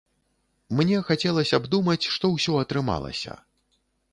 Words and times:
Мне 0.77 0.97
хацелася 1.09 1.59
б 1.65 1.71
думаць, 1.75 2.09
што 2.15 2.25
ўсё 2.37 2.57
атрымалася. 2.63 3.37